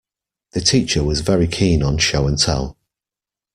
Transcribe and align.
The 0.53 0.61
teacher 0.61 1.03
was 1.03 1.21
very 1.21 1.45
keen 1.47 1.83
on 1.83 1.99
Show 1.99 2.25
and 2.27 2.35
Tell. 2.35 2.75